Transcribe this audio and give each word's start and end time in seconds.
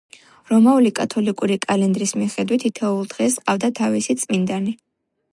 რომაული 0.51 0.91
კათოლიკური 0.99 1.57
კალენდრის 1.65 2.13
მიხედვით, 2.21 2.65
თითოეულ 2.67 3.11
დღეს 3.11 3.35
ჰყავდა 3.41 3.69
თავისი 3.81 4.17
წმინდანი. 4.23 4.75